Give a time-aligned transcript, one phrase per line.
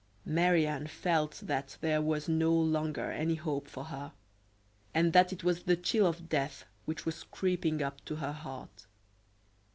[0.25, 4.13] Marie Anne felt that there was no longer any hope for her,
[4.95, 8.87] and that it was the chill of death which was creeping up to her heart.